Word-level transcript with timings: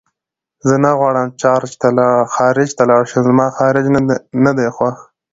زه 0.67 0.75
نه 0.83 0.91
غواړم 0.99 1.27
خارج 2.35 2.69
ته 2.77 2.83
لاړ 2.89 3.03
شم 3.11 3.21
زما 3.29 3.47
خارج 3.57 3.85
نه 4.45 4.51
دی 4.57 4.67
خوښ 4.75 4.95